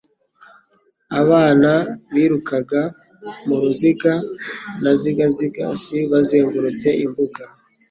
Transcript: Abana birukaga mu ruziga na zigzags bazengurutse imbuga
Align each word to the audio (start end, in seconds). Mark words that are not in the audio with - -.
Abana 1.21 1.71
birukaga 2.13 2.81
mu 3.45 3.55
ruziga 3.61 4.13
na 4.83 4.91
zigzags 4.99 5.83
bazengurutse 6.11 6.87
imbuga 7.05 7.43